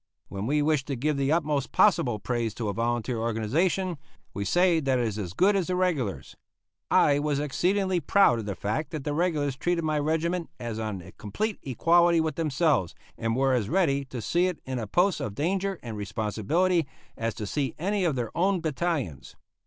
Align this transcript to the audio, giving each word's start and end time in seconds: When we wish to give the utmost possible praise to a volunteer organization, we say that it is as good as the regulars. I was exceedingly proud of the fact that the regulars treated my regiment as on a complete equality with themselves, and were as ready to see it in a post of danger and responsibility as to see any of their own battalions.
When 0.29 0.47
we 0.47 0.63
wish 0.63 0.83
to 0.85 0.95
give 0.95 1.15
the 1.17 1.31
utmost 1.31 1.71
possible 1.71 2.17
praise 2.17 2.55
to 2.55 2.69
a 2.69 2.73
volunteer 2.73 3.19
organization, 3.19 3.99
we 4.33 4.43
say 4.45 4.79
that 4.79 4.97
it 4.97 5.05
is 5.07 5.19
as 5.19 5.33
good 5.33 5.55
as 5.55 5.67
the 5.67 5.75
regulars. 5.75 6.35
I 6.89 7.19
was 7.19 7.39
exceedingly 7.39 7.99
proud 7.99 8.39
of 8.39 8.47
the 8.47 8.55
fact 8.55 8.89
that 8.89 9.03
the 9.03 9.13
regulars 9.13 9.55
treated 9.55 9.83
my 9.83 9.99
regiment 9.99 10.49
as 10.59 10.79
on 10.79 11.03
a 11.03 11.11
complete 11.11 11.59
equality 11.61 12.19
with 12.19 12.33
themselves, 12.35 12.95
and 13.15 13.35
were 13.35 13.53
as 13.53 13.69
ready 13.69 14.03
to 14.05 14.23
see 14.23 14.47
it 14.47 14.57
in 14.65 14.79
a 14.79 14.87
post 14.87 15.19
of 15.21 15.35
danger 15.35 15.79
and 15.83 15.95
responsibility 15.95 16.87
as 17.15 17.35
to 17.35 17.45
see 17.45 17.75
any 17.77 18.03
of 18.03 18.15
their 18.15 18.35
own 18.35 18.59
battalions. 18.59 19.35